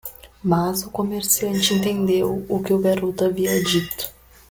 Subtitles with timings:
[0.43, 4.11] Mas o comerciante entendeu o que o garoto havia dito.